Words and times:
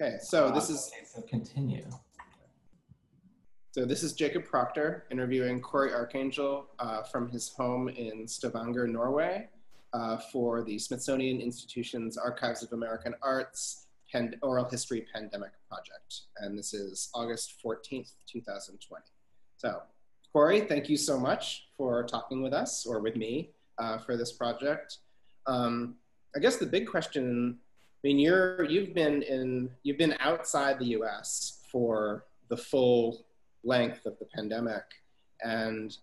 Okay, 0.00 0.18
so 0.22 0.50
this 0.52 0.70
is 0.70 0.90
Okay, 0.94 1.04
so 1.04 1.22
continue. 1.22 1.84
so 3.72 3.84
this 3.84 4.02
is 4.04 4.12
Jacob 4.12 4.44
Proctor 4.44 5.04
interviewing 5.10 5.60
Cory 5.60 5.90
Arcangel 5.90 6.66
uh, 6.78 7.02
from 7.02 7.28
his 7.28 7.48
home 7.48 7.88
in 7.88 8.28
Stavanger, 8.28 8.86
Norway, 8.86 9.48
uh, 9.92 10.18
for 10.32 10.62
the 10.62 10.78
Smithsonian 10.78 11.40
Institution's 11.40 12.16
Archives 12.16 12.62
of 12.62 12.72
American 12.72 13.14
Arts 13.22 13.86
Pand- 14.12 14.36
Oral 14.42 14.66
History 14.70 15.04
Pandemic 15.12 15.50
Project, 15.68 16.20
and 16.38 16.56
this 16.56 16.72
is 16.74 17.10
August 17.12 17.54
fourteenth, 17.60 18.12
two 18.26 18.40
thousand 18.40 18.78
twenty. 18.78 19.10
So, 19.56 19.82
Cory, 20.32 20.60
thank 20.60 20.88
you 20.88 20.96
so 20.96 21.18
much 21.18 21.66
for 21.76 22.04
talking 22.04 22.40
with 22.40 22.52
us 22.52 22.86
or 22.86 23.00
with 23.00 23.16
me 23.16 23.50
uh, 23.78 23.98
for 23.98 24.16
this 24.16 24.30
project. 24.30 24.98
Um, 25.48 25.96
I 26.36 26.38
guess 26.38 26.56
the 26.56 26.66
big 26.66 26.86
question 26.86 27.58
mean, 28.04 28.18
you're 28.18 28.64
you've 28.64 28.94
been 28.94 29.22
in 29.22 29.70
you've 29.82 29.98
been 29.98 30.14
outside 30.20 30.78
the 30.78 30.86
U.S. 30.86 31.60
for 31.70 32.24
the 32.48 32.56
full 32.56 33.26
length 33.64 34.06
of 34.06 34.18
the 34.18 34.26
pandemic, 34.26 34.84
and 35.42 35.96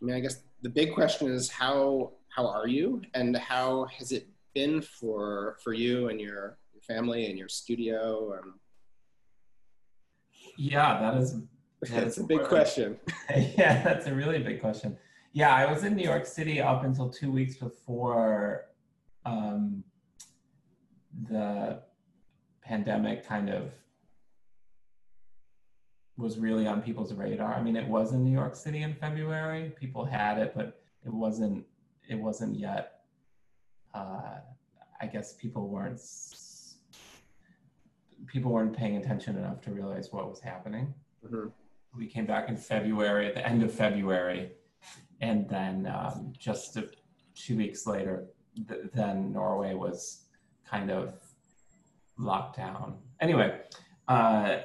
I 0.00 0.04
mean, 0.04 0.16
I 0.16 0.20
guess 0.20 0.42
the 0.62 0.68
big 0.68 0.94
question 0.94 1.28
is 1.30 1.48
how 1.50 2.12
how 2.28 2.46
are 2.46 2.68
you, 2.68 3.02
and 3.14 3.36
how 3.36 3.86
has 3.98 4.12
it 4.12 4.28
been 4.54 4.82
for 4.82 5.56
for 5.62 5.72
you 5.72 6.08
and 6.08 6.20
your, 6.20 6.58
your 6.72 6.82
family 6.82 7.26
and 7.26 7.38
your 7.38 7.48
studio? 7.48 8.34
Um, 8.38 8.60
Yeah, 10.56 11.00
that 11.00 11.20
is 11.20 11.36
that's 11.88 12.18
a 12.18 12.24
big 12.24 12.44
question. 12.44 12.98
yeah, 13.36 13.82
that's 13.82 14.06
a 14.06 14.14
really 14.14 14.38
big 14.38 14.60
question. 14.60 14.96
Yeah, 15.32 15.54
I 15.54 15.70
was 15.70 15.84
in 15.84 15.94
New 15.94 16.04
York 16.04 16.26
City 16.26 16.60
up 16.60 16.84
until 16.84 17.08
two 17.08 17.30
weeks 17.30 17.56
before 17.56 18.66
um, 19.24 19.84
the 21.28 21.82
pandemic 22.62 23.26
kind 23.26 23.48
of 23.50 23.72
was 26.16 26.38
really 26.38 26.66
on 26.66 26.82
people's 26.82 27.12
radar. 27.14 27.54
I 27.54 27.62
mean, 27.62 27.76
it 27.76 27.86
was 27.86 28.12
in 28.12 28.24
New 28.24 28.32
York 28.32 28.54
City 28.54 28.82
in 28.82 28.94
February. 28.94 29.72
People 29.80 30.04
had 30.04 30.38
it, 30.38 30.52
but 30.54 30.82
it 31.04 31.12
wasn't. 31.12 31.64
It 32.08 32.16
wasn't 32.16 32.58
yet. 32.58 33.00
Uh, 33.94 34.38
I 35.00 35.06
guess 35.06 35.32
people 35.34 35.68
weren't. 35.68 36.00
People 38.26 38.52
weren't 38.52 38.76
paying 38.76 38.96
attention 38.96 39.36
enough 39.36 39.60
to 39.62 39.70
realize 39.72 40.12
what 40.12 40.28
was 40.28 40.40
happening 40.40 40.94
Mhm. 41.26 41.52
we 41.96 42.06
came 42.06 42.24
back 42.26 42.48
in 42.48 42.56
February, 42.56 43.26
at 43.26 43.34
the 43.34 43.44
end 43.46 43.62
of 43.62 43.72
February, 43.72 44.52
and 45.20 45.48
then 45.48 45.86
um, 45.86 46.32
just 46.38 46.76
a, 46.76 46.88
two 47.34 47.56
weeks 47.56 47.86
later, 47.86 48.26
th- 48.68 48.90
then 48.94 49.32
Norway 49.32 49.74
was 49.74 50.26
kind 50.70 50.90
of 50.90 51.14
locked 52.18 52.56
down. 52.56 52.98
Anyway, 53.20 53.60
uh, 54.08 54.58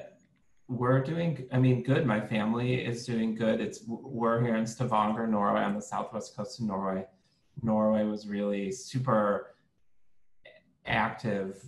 we're 0.68 1.02
doing. 1.02 1.48
I 1.52 1.60
mean, 1.60 1.84
good. 1.84 2.06
My 2.06 2.20
family 2.20 2.76
is 2.76 3.06
doing 3.06 3.36
good. 3.36 3.62
It's 3.62 3.82
we're 3.88 4.42
here 4.42 4.56
in 4.56 4.66
Stavanger, 4.66 5.28
Norway, 5.28 5.62
on 5.62 5.76
the 5.76 5.82
southwest 5.82 6.36
coast 6.36 6.60
of 6.60 6.66
Norway. 6.66 7.06
Norway 7.62 8.04
was 8.04 8.28
really 8.28 8.72
super 8.72 9.56
active 10.86 11.64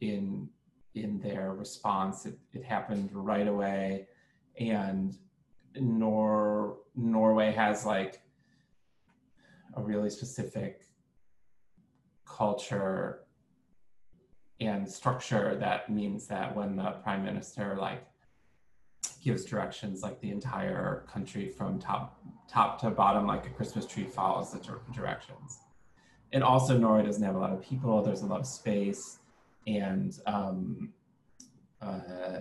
in 0.00 0.48
in 0.94 1.18
their 1.18 1.52
response. 1.54 2.26
It, 2.26 2.38
it 2.52 2.64
happened 2.64 3.10
right 3.12 3.48
away 3.48 4.06
and 4.58 5.16
Nor 5.76 6.78
Norway 6.94 7.52
has 7.52 7.84
like 7.84 8.20
a 9.76 9.82
really 9.82 10.10
specific 10.10 10.82
culture 12.36 13.20
and 14.60 14.88
structure 14.88 15.56
that 15.56 15.90
means 15.90 16.26
that 16.26 16.54
when 16.54 16.76
the 16.76 16.90
prime 17.02 17.24
minister 17.24 17.76
like 17.78 18.04
gives 19.22 19.44
directions 19.44 20.02
like 20.02 20.20
the 20.20 20.30
entire 20.30 21.04
country 21.12 21.48
from 21.48 21.78
top 21.78 22.20
top 22.48 22.80
to 22.80 22.90
bottom 22.90 23.26
like 23.26 23.46
a 23.46 23.50
christmas 23.50 23.86
tree 23.86 24.04
follows 24.04 24.52
the 24.52 24.58
dir- 24.58 24.80
directions. 24.92 25.60
And 26.32 26.42
also 26.42 26.76
norway 26.76 27.04
doesn't 27.04 27.22
have 27.22 27.36
a 27.36 27.38
lot 27.38 27.52
of 27.52 27.62
people 27.62 28.02
there's 28.02 28.22
a 28.22 28.26
lot 28.26 28.40
of 28.40 28.46
space 28.46 29.18
and 29.66 30.18
um, 30.26 30.92
uh, 31.80 32.40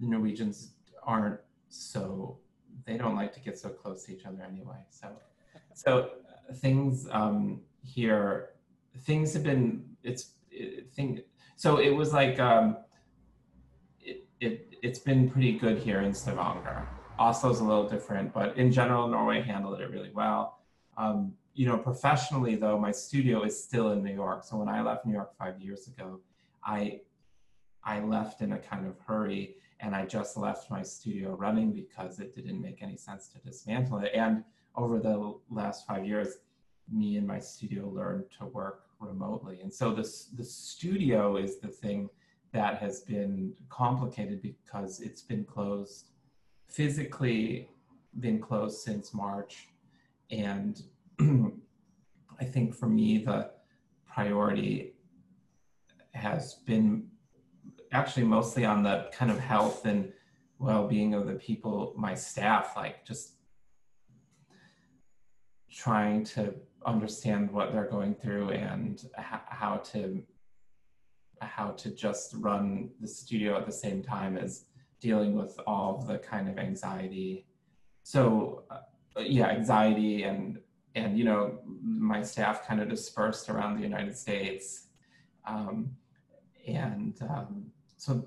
the 0.00 0.06
norwegians 0.06 0.70
aren't 1.02 1.40
so 1.68 2.38
they 2.86 2.96
don't 2.96 3.16
like 3.16 3.32
to 3.34 3.40
get 3.40 3.58
so 3.58 3.68
close 3.68 4.04
to 4.04 4.12
each 4.12 4.24
other 4.24 4.42
anyway 4.42 4.80
so 4.90 5.08
so 5.74 6.10
things 6.56 7.08
um 7.10 7.60
here 7.82 8.53
things 9.00 9.32
have 9.34 9.42
been 9.42 9.84
it's 10.02 10.32
it, 10.50 10.92
thing 10.92 11.20
so 11.56 11.78
it 11.78 11.90
was 11.90 12.12
like 12.12 12.38
um 12.38 12.76
it, 14.00 14.24
it 14.40 14.68
it's 14.82 14.98
been 14.98 15.30
pretty 15.30 15.52
good 15.58 15.78
here 15.78 16.00
in 16.00 16.12
stavanger. 16.12 16.86
Oslo's 17.18 17.60
a 17.60 17.64
little 17.64 17.88
different 17.88 18.32
but 18.32 18.56
in 18.56 18.70
general 18.72 19.08
norway 19.08 19.42
handled 19.42 19.80
it 19.80 19.90
really 19.90 20.10
well. 20.12 20.58
Um 20.96 21.34
you 21.54 21.66
know 21.66 21.78
professionally 21.78 22.56
though 22.56 22.78
my 22.78 22.90
studio 22.90 23.44
is 23.44 23.62
still 23.62 23.92
in 23.92 24.02
new 24.02 24.14
york. 24.14 24.44
So 24.44 24.56
when 24.56 24.68
i 24.68 24.82
left 24.82 25.06
new 25.06 25.12
york 25.12 25.36
five 25.36 25.60
years 25.60 25.86
ago 25.86 26.20
i 26.64 27.00
i 27.84 28.00
left 28.00 28.40
in 28.40 28.52
a 28.52 28.58
kind 28.58 28.86
of 28.86 28.98
hurry 29.06 29.56
and 29.84 29.94
I 29.94 30.06
just 30.06 30.36
left 30.36 30.70
my 30.70 30.82
studio 30.82 31.34
running 31.34 31.72
because 31.72 32.18
it 32.18 32.34
didn't 32.34 32.60
make 32.60 32.82
any 32.82 32.96
sense 32.96 33.28
to 33.28 33.38
dismantle 33.38 33.98
it. 33.98 34.12
And 34.14 34.44
over 34.76 34.98
the 34.98 35.34
last 35.50 35.86
five 35.86 36.06
years, 36.06 36.38
me 36.90 37.16
and 37.16 37.26
my 37.26 37.38
studio 37.38 37.88
learned 37.88 38.24
to 38.38 38.46
work 38.46 38.84
remotely. 39.00 39.60
And 39.62 39.72
so 39.72 39.92
this 39.92 40.26
the 40.36 40.44
studio 40.44 41.36
is 41.36 41.58
the 41.58 41.68
thing 41.68 42.08
that 42.52 42.78
has 42.78 43.00
been 43.00 43.52
complicated 43.68 44.40
because 44.42 45.00
it's 45.00 45.22
been 45.22 45.44
closed 45.44 46.10
physically 46.68 47.68
been 48.20 48.40
closed 48.40 48.80
since 48.80 49.12
March. 49.12 49.68
And 50.30 50.82
I 51.20 52.44
think 52.44 52.74
for 52.74 52.88
me 52.88 53.18
the 53.18 53.50
priority 54.06 54.94
has 56.12 56.54
been 56.54 57.08
actually 57.92 58.24
mostly 58.24 58.64
on 58.64 58.82
the 58.82 59.08
kind 59.12 59.30
of 59.30 59.38
health 59.38 59.86
and 59.86 60.12
well-being 60.58 61.14
of 61.14 61.26
the 61.26 61.34
people 61.34 61.94
my 61.96 62.14
staff 62.14 62.74
like 62.76 63.04
just 63.04 63.34
trying 65.70 66.24
to 66.24 66.54
understand 66.86 67.50
what 67.50 67.72
they're 67.72 67.88
going 67.88 68.14
through 68.14 68.50
and 68.50 69.02
how 69.16 69.76
to 69.92 70.22
how 71.40 71.70
to 71.72 71.90
just 71.90 72.34
run 72.38 72.90
the 73.00 73.08
studio 73.08 73.56
at 73.58 73.66
the 73.66 73.72
same 73.72 74.02
time 74.02 74.38
as 74.38 74.64
dealing 75.00 75.34
with 75.34 75.58
all 75.66 76.02
the 76.08 76.18
kind 76.18 76.48
of 76.48 76.58
anxiety. 76.58 77.46
So 78.02 78.64
uh, 78.70 78.80
yeah 79.20 79.48
anxiety 79.48 80.24
and 80.24 80.58
and 80.94 81.18
you 81.18 81.24
know 81.24 81.58
my 81.82 82.22
staff 82.22 82.66
kind 82.66 82.80
of 82.80 82.88
dispersed 82.88 83.48
around 83.48 83.76
the 83.76 83.82
united 83.82 84.16
states. 84.16 84.86
Um, 85.46 85.90
and 86.66 87.14
um, 87.28 87.66
so 87.96 88.26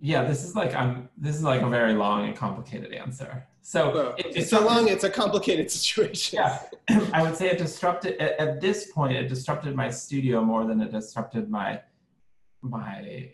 yeah 0.00 0.24
this 0.24 0.44
is 0.44 0.54
like 0.54 0.74
i'm 0.74 1.08
this 1.16 1.34
is 1.36 1.42
like 1.42 1.62
a 1.62 1.68
very 1.68 1.94
long 1.94 2.26
and 2.26 2.36
complicated 2.36 2.92
answer 2.92 3.46
so 3.72 3.80
Well, 3.94 4.14
it 4.18 4.26
it's 4.36 4.50
so 4.50 4.60
long. 4.64 4.88
It's 4.88 5.04
a 5.04 5.10
complicated 5.22 5.70
situation. 5.78 6.38
yeah. 6.38 6.52
I 7.18 7.22
would 7.22 7.36
say 7.36 7.46
it 7.48 7.58
disrupted 7.58 8.12
at, 8.20 8.32
at 8.44 8.60
this 8.60 8.92
point 8.92 9.16
it 9.16 9.26
disrupted 9.28 9.74
my 9.74 9.88
studio 9.90 10.36
more 10.52 10.64
than 10.68 10.80
it 10.80 10.92
disrupted 10.92 11.44
my 11.50 11.80
my 12.60 13.30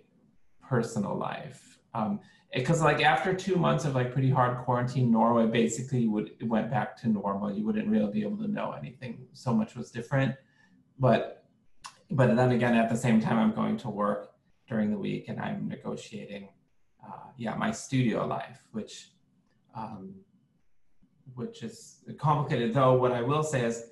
personal 0.71 1.15
life. 1.17 1.79
Um 1.95 2.21
because 2.55 2.81
like 2.81 3.01
after 3.15 3.35
two 3.35 3.57
months 3.57 3.85
of 3.85 3.95
like 3.95 4.13
pretty 4.13 4.31
hard 4.39 4.53
quarantine 4.65 5.09
norway 5.11 5.47
basically 5.47 6.07
would 6.13 6.29
it 6.41 6.49
went 6.57 6.71
back 6.71 6.97
to 7.01 7.09
normal. 7.09 7.53
You 7.53 7.65
wouldn't 7.67 7.89
really 7.89 8.13
be 8.13 8.23
able 8.23 8.39
to 8.39 8.49
know 8.49 8.69
anything. 8.73 9.27
So 9.33 9.53
much 9.53 9.75
was 9.75 9.91
different. 9.91 10.35
But 10.99 11.21
but 12.11 12.37
then 12.37 12.51
again 12.53 12.75
at 12.75 12.89
the 12.89 12.97
same 12.97 13.21
time 13.21 13.39
i'm 13.39 13.55
going 13.55 13.77
to 13.77 13.89
work 13.89 14.33
during 14.69 14.91
the 14.91 14.99
week 14.99 15.29
and 15.29 15.39
i'm 15.41 15.69
negotiating 15.69 16.49
uh, 17.07 17.29
yeah 17.37 17.55
my 17.55 17.71
studio 17.71 18.27
life 18.27 18.61
which 18.73 19.11
um, 19.75 20.15
which 21.35 21.63
is 21.63 22.01
complicated 22.19 22.75
though 22.75 22.95
what 22.95 23.13
i 23.13 23.23
will 23.23 23.43
say 23.43 23.65
is 23.65 23.85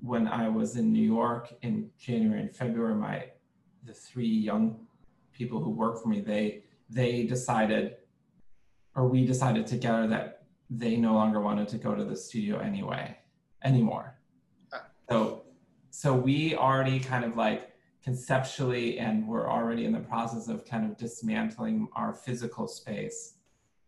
when 0.00 0.28
i 0.28 0.48
was 0.48 0.76
in 0.76 0.92
new 0.92 1.02
york 1.02 1.52
in 1.62 1.90
january 1.98 2.40
and 2.40 2.54
february 2.54 2.94
my 2.94 3.24
the 3.84 3.92
three 3.92 4.26
young 4.28 4.78
people 5.32 5.62
who 5.62 5.70
work 5.70 6.00
for 6.00 6.08
me 6.08 6.20
they 6.20 6.62
they 6.88 7.24
decided 7.24 7.96
or 8.94 9.06
we 9.08 9.24
decided 9.24 9.66
together 9.66 10.06
that 10.06 10.42
they 10.70 10.96
no 10.96 11.14
longer 11.14 11.40
wanted 11.40 11.66
to 11.68 11.78
go 11.78 11.94
to 11.94 12.04
the 12.04 12.16
studio 12.16 12.58
anyway 12.58 13.16
anymore 13.64 14.14
Ah. 14.72 14.82
so 15.10 15.42
so 15.90 16.14
we 16.14 16.54
already 16.54 17.00
kind 17.00 17.24
of 17.24 17.36
like 17.36 17.72
conceptually 18.04 18.98
and 18.98 19.26
we're 19.26 19.50
already 19.50 19.84
in 19.84 19.92
the 19.92 20.00
process 20.00 20.48
of 20.48 20.64
kind 20.64 20.84
of 20.88 20.96
dismantling 20.96 21.88
our 21.94 22.12
physical 22.12 22.68
space 22.68 23.34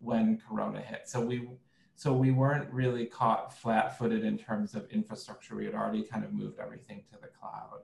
when 0.01 0.39
corona 0.47 0.81
hit 0.81 1.09
so 1.09 1.21
we 1.21 1.49
so 1.97 2.13
we 2.13 2.31
weren't 2.31 2.71
really 2.73 3.05
caught 3.07 3.53
flat-footed 3.53 4.25
in 4.25 4.37
terms 4.39 4.75
of 4.75 4.89
infrastructure 4.91 5.55
we 5.55 5.65
had 5.67 5.75
already 5.75 6.03
kind 6.03 6.25
of 6.25 6.33
moved 6.33 6.59
everything 6.59 7.03
to 7.13 7.19
the 7.21 7.29
cloud 7.29 7.81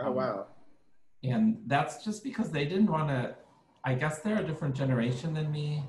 Oh 0.00 0.10
wow. 0.12 0.46
and 1.22 1.58
that's 1.66 2.04
just 2.04 2.22
because 2.24 2.50
they 2.50 2.64
didn't 2.64 2.88
want 2.90 3.08
to. 3.08 3.34
I 3.84 3.94
guess 3.94 4.18
they're 4.20 4.40
a 4.40 4.44
different 4.44 4.74
generation 4.74 5.32
than 5.34 5.52
me, 5.52 5.84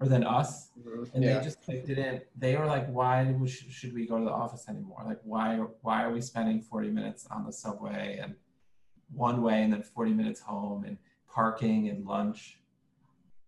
or 0.00 0.08
than 0.08 0.24
us, 0.24 0.70
Mhm. 0.78 1.10
and 1.14 1.22
Yeah. 1.22 1.38
they 1.38 1.44
just 1.44 1.58
like, 1.68 1.84
didn't. 1.84 2.24
They 2.36 2.56
were 2.56 2.66
like, 2.66 2.86
"Why 2.88 3.34
should 3.46 3.92
we 3.92 4.06
go 4.06 4.18
to 4.18 4.24
the 4.24 4.30
office 4.30 4.68
anymore? 4.68 5.02
Like, 5.04 5.20
why 5.24 5.56
why 5.82 6.02
are 6.04 6.12
we 6.12 6.20
spending 6.20 6.62
forty 6.62 6.90
minutes 6.90 7.26
on 7.26 7.44
the 7.44 7.52
subway 7.52 8.18
and 8.22 8.34
one 9.12 9.42
way, 9.42 9.62
and 9.62 9.72
then 9.72 9.82
forty 9.82 10.12
minutes 10.14 10.40
home, 10.40 10.84
and 10.84 10.96
parking 11.28 11.88
and 11.88 12.06
lunch?" 12.06 12.57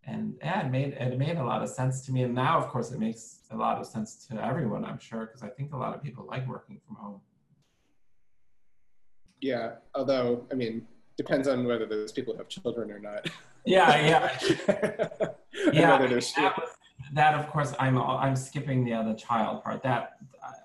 And 0.06 0.34
yeah, 0.40 0.66
it 0.66 0.70
made 0.70 0.94
it 0.94 1.18
made 1.18 1.36
a 1.36 1.44
lot 1.44 1.62
of 1.62 1.68
sense 1.68 2.04
to 2.06 2.12
me. 2.12 2.22
And 2.22 2.34
now, 2.34 2.58
of 2.58 2.68
course, 2.68 2.90
it 2.90 2.98
makes 2.98 3.40
a 3.50 3.56
lot 3.56 3.78
of 3.78 3.86
sense 3.86 4.26
to 4.28 4.44
everyone. 4.44 4.84
I'm 4.84 4.98
sure 4.98 5.26
because 5.26 5.42
I 5.42 5.48
think 5.48 5.72
a 5.72 5.76
lot 5.76 5.94
of 5.94 6.02
people 6.02 6.26
like 6.28 6.48
working 6.48 6.80
from 6.86 6.96
home. 6.96 7.20
Yeah. 9.40 9.72
Although, 9.94 10.46
I 10.50 10.54
mean, 10.54 10.86
depends 11.16 11.48
on 11.48 11.64
whether 11.66 11.86
those 11.86 12.12
people 12.12 12.36
have 12.36 12.48
children 12.48 12.90
or 12.90 12.98
not. 12.98 13.28
Yeah, 13.64 14.30
yeah. 14.70 15.08
Yeah, 15.72 15.98
that, 15.98 16.10
was, 16.10 16.32
that 17.12 17.34
of 17.34 17.50
course 17.50 17.74
I'm 17.78 17.98
I'm 17.98 18.34
skipping 18.34 18.84
the 18.84 18.94
other 18.94 19.14
child 19.14 19.62
part. 19.62 19.82
That 19.82 20.16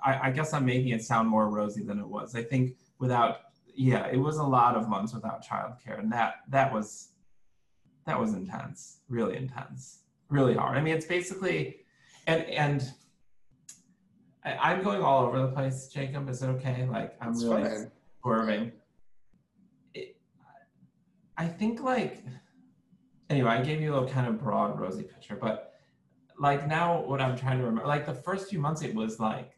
I, 0.03 0.27
I 0.27 0.31
guess 0.31 0.53
I'm 0.53 0.65
making 0.65 0.89
it 0.89 1.03
sound 1.03 1.27
more 1.27 1.49
rosy 1.49 1.83
than 1.83 1.99
it 1.99 2.07
was. 2.07 2.33
I 2.35 2.43
think 2.43 2.77
without 2.99 3.39
yeah, 3.75 4.07
it 4.07 4.17
was 4.17 4.37
a 4.37 4.43
lot 4.43 4.75
of 4.75 4.87
months 4.87 5.13
without 5.13 5.45
childcare, 5.45 5.99
and 5.99 6.11
that 6.13 6.35
that 6.49 6.71
was 6.71 7.09
that 8.05 8.19
was 8.19 8.33
intense, 8.33 8.99
really 9.09 9.35
intense, 9.35 9.99
really 10.29 10.53
hard. 10.53 10.77
I 10.77 10.81
mean, 10.81 10.95
it's 10.95 11.05
basically 11.05 11.85
and 12.27 12.43
and 12.45 12.91
I, 14.43 14.53
I'm 14.55 14.83
going 14.83 15.01
all 15.01 15.25
over 15.25 15.39
the 15.41 15.47
place, 15.47 15.87
Jacob. 15.87 16.29
Is 16.29 16.41
it 16.43 16.47
okay? 16.47 16.87
Like 16.89 17.15
I'm 17.21 17.31
It's 17.31 17.43
really 17.43 17.63
fine. 17.63 17.91
swerving. 18.21 18.71
It, 19.93 20.17
I 21.37 21.47
think 21.47 21.81
like 21.81 22.23
anyway, 23.29 23.49
I 23.51 23.61
gave 23.61 23.81
you 23.81 23.91
a 23.91 23.93
little 23.93 24.09
kind 24.09 24.27
of 24.27 24.39
broad 24.39 24.79
rosy 24.79 25.03
picture, 25.03 25.35
but 25.35 25.73
like 26.39 26.67
now 26.67 27.01
what 27.05 27.21
I'm 27.21 27.35
trying 27.35 27.59
to 27.59 27.65
remember, 27.65 27.87
like 27.87 28.05
the 28.05 28.13
first 28.13 28.49
few 28.49 28.59
months 28.59 28.81
it 28.81 28.93
was 28.93 29.19
like 29.19 29.51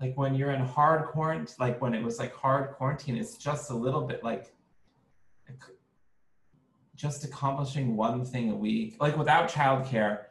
like 0.00 0.16
when 0.16 0.34
you're 0.34 0.52
in 0.52 0.62
hard 0.62 1.06
quarantine, 1.08 1.54
like 1.58 1.80
when 1.80 1.94
it 1.94 2.02
was 2.02 2.18
like 2.18 2.34
hard 2.34 2.70
quarantine, 2.72 3.16
it's 3.16 3.36
just 3.36 3.70
a 3.70 3.74
little 3.74 4.06
bit 4.06 4.24
like 4.24 4.54
just 7.00 7.24
accomplishing 7.24 7.96
one 7.96 8.24
thing 8.24 8.50
a 8.50 8.54
week, 8.54 8.96
like 9.00 9.16
without 9.16 9.48
childcare 9.48 10.24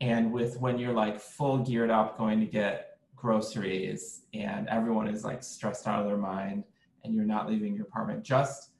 and 0.00 0.32
with 0.32 0.60
when 0.60 0.78
you're 0.78 0.92
like 0.92 1.18
full 1.18 1.58
geared 1.58 1.90
up 1.90 2.16
going 2.16 2.38
to 2.38 2.46
get 2.46 2.98
groceries 3.16 4.22
and 4.32 4.68
everyone 4.68 5.08
is 5.08 5.24
like 5.24 5.42
stressed 5.42 5.88
out 5.88 6.00
of 6.00 6.06
their 6.06 6.16
mind 6.16 6.62
and 7.02 7.12
you're 7.12 7.24
not 7.24 7.48
leaving 7.50 7.74
your 7.74 7.84
apartment 7.84 8.22
just 8.22 8.70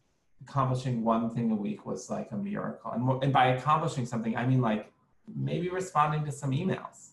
accomplishing 0.42 1.02
one 1.02 1.28
thing 1.28 1.50
a 1.50 1.54
week 1.54 1.84
was 1.84 2.08
like 2.08 2.28
a 2.30 2.36
miracle. 2.36 2.92
And, 2.92 3.24
and 3.24 3.32
by 3.32 3.48
accomplishing 3.48 4.06
something 4.06 4.36
i 4.36 4.46
mean 4.46 4.60
like 4.60 4.92
maybe 5.34 5.68
responding 5.70 6.24
to 6.24 6.30
some 6.30 6.52
emails 6.52 7.08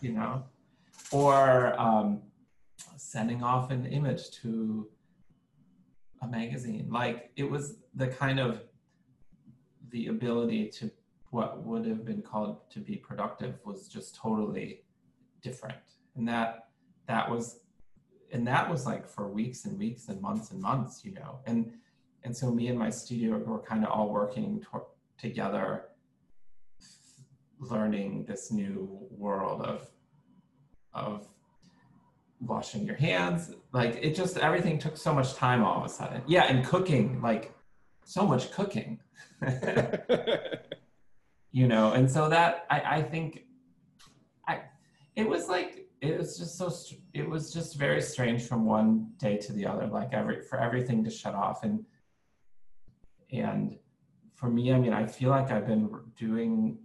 you 0.00 0.12
know 0.12 0.44
or 1.10 1.78
um, 1.78 2.22
sending 2.96 3.42
off 3.42 3.70
an 3.70 3.86
image 3.86 4.30
to 4.42 4.88
a 6.22 6.26
magazine. 6.26 6.88
Like 6.90 7.30
it 7.36 7.48
was 7.48 7.76
the 7.94 8.08
kind 8.08 8.40
of 8.40 8.62
the 9.94 10.08
ability 10.08 10.68
to 10.68 10.90
what 11.30 11.62
would 11.64 11.86
have 11.86 12.04
been 12.04 12.20
called 12.20 12.68
to 12.68 12.80
be 12.80 12.96
productive 12.96 13.54
was 13.64 13.86
just 13.86 14.16
totally 14.16 14.82
different. 15.40 15.78
And 16.16 16.28
that 16.28 16.68
that 17.06 17.30
was 17.30 17.60
and 18.32 18.44
that 18.48 18.68
was 18.68 18.86
like 18.86 19.06
for 19.06 19.28
weeks 19.28 19.64
and 19.66 19.78
weeks 19.78 20.08
and 20.08 20.20
months 20.20 20.50
and 20.50 20.60
months 20.60 21.04
you 21.04 21.12
know? 21.14 21.38
And 21.46 21.74
and 22.24 22.36
so 22.36 22.50
me 22.50 22.66
and 22.66 22.78
my 22.78 22.90
studio 22.90 23.38
were 23.38 23.60
kind 23.60 23.84
of 23.84 23.90
all 23.90 24.10
working 24.10 24.64
to- 24.72 24.90
together 25.16 25.84
learning 27.60 28.24
this 28.24 28.50
new 28.50 28.98
world 29.10 29.62
of 29.62 29.88
of 30.92 31.28
washing 32.40 32.84
your 32.84 32.96
hands. 32.96 33.52
Like 33.72 33.96
it 34.02 34.16
just 34.16 34.38
everything 34.38 34.80
took 34.80 34.96
so 34.96 35.14
much 35.14 35.34
time 35.34 35.62
all 35.62 35.78
of 35.78 35.84
a 35.84 35.88
sudden. 35.88 36.22
Yeah 36.26 36.46
and 36.50 36.66
cooking 36.66 37.22
like 37.22 37.54
so 38.04 38.26
much 38.26 38.50
cooking. 38.52 39.00
You 41.54 41.68
know 41.68 41.92
and 41.92 42.10
so 42.10 42.28
that 42.30 42.66
i 42.68 42.80
i 42.96 43.00
think 43.00 43.44
i 44.48 44.62
it 45.14 45.28
was 45.28 45.48
like 45.48 45.86
it 46.00 46.18
was 46.18 46.36
just 46.36 46.58
so 46.58 46.68
it 47.12 47.30
was 47.30 47.52
just 47.52 47.76
very 47.76 48.02
strange 48.02 48.42
from 48.42 48.64
one 48.64 49.12
day 49.18 49.36
to 49.36 49.52
the 49.52 49.64
other 49.64 49.86
like 49.86 50.12
every 50.12 50.42
for 50.42 50.58
everything 50.58 51.04
to 51.04 51.10
shut 51.10 51.32
off. 51.32 51.62
And 51.62 51.84
and 53.30 53.78
for 54.34 54.50
me 54.50 54.72
i 54.72 54.78
mean 54.80 54.92
i 54.92 55.06
feel 55.06 55.30
like 55.30 55.52
i've 55.52 55.68
been 55.68 55.88
doing 56.18 56.76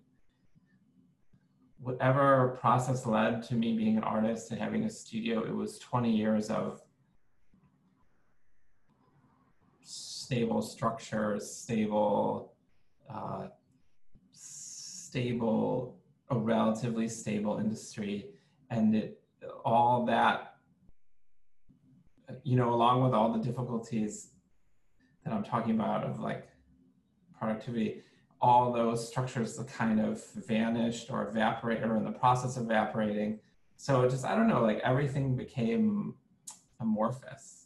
whatever 1.80 2.56
process 2.62 3.08
led 3.08 3.42
to 3.48 3.56
me 3.56 3.76
being 3.76 3.98
an 3.98 4.04
artist 4.04 4.52
and 4.52 4.62
having 4.62 4.84
a 4.84 4.90
studio 4.90 5.44
it 5.44 5.56
was 5.56 5.80
20 5.80 6.16
years 6.16 6.52
of 6.52 6.84
stable 10.30 10.62
structures 10.62 11.50
stable 11.50 12.54
uh, 13.10 13.48
stable, 15.10 15.98
a 16.30 16.38
relatively 16.38 17.08
stable 17.08 17.58
industry, 17.58 18.28
and 18.70 18.96
it 18.96 19.20
all 19.66 20.06
that, 20.06 20.58
you 22.44 22.56
know, 22.56 22.72
along 22.72 23.04
with 23.04 23.14
all 23.14 23.34
the 23.34 23.40
difficulties 23.40 24.28
that 25.26 25.34
I'm 25.34 25.44
talking 25.44 25.74
about 25.74 26.04
of 26.04 26.20
like 26.20 26.48
productivity, 27.40 28.04
all 28.40 28.72
those 28.72 29.08
structures 29.08 29.60
kind 29.76 30.00
of 30.00 30.24
vanished 30.36 31.10
or 31.10 31.28
evaporate 31.28 31.82
or 31.82 31.98
in 31.98 32.04
the 32.04 32.12
process 32.12 32.56
of 32.56 32.66
evaporating. 32.66 33.40
So 33.78 34.04
it 34.04 34.12
just 34.12 34.26
I 34.26 34.36
don't 34.36 34.48
know, 34.48 34.62
like 34.62 34.80
everything 34.84 35.36
became 35.36 36.14
amorphous. 36.80 37.66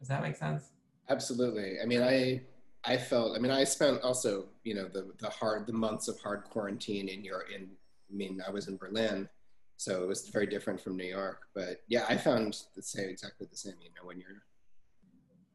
Does 0.00 0.08
that 0.08 0.22
make 0.22 0.34
sense? 0.34 0.70
Absolutely. 1.10 1.80
I 1.82 1.86
mean, 1.86 2.02
I 2.02 2.42
I 2.84 2.96
felt. 2.96 3.36
I 3.36 3.40
mean, 3.40 3.52
I 3.52 3.64
spent 3.64 4.02
also, 4.02 4.46
you 4.64 4.74
know, 4.74 4.88
the 4.88 5.12
the 5.18 5.28
hard 5.28 5.66
the 5.66 5.72
months 5.74 6.08
of 6.08 6.18
hard 6.20 6.44
quarantine 6.44 7.08
in 7.08 7.24
your 7.24 7.42
in. 7.54 7.70
I 8.10 8.16
mean, 8.16 8.42
I 8.46 8.50
was 8.50 8.68
in 8.68 8.76
Berlin, 8.76 9.28
so 9.76 10.02
it 10.02 10.06
was 10.08 10.28
very 10.28 10.46
different 10.46 10.80
from 10.80 10.96
New 10.96 11.04
York. 11.06 11.42
But 11.54 11.82
yeah, 11.88 12.06
I 12.08 12.16
found 12.16 12.62
the 12.76 12.82
same 12.82 13.08
exactly 13.10 13.46
the 13.50 13.56
same. 13.56 13.74
You 13.82 13.90
know, 13.96 14.06
when 14.06 14.18
you're, 14.20 14.42